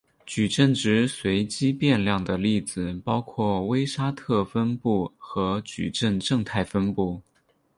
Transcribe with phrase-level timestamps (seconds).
[0.25, 7.21] 矩阵值随机变量的例子包括威沙特分布和矩阵正态分布。